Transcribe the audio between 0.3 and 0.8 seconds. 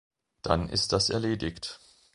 Dann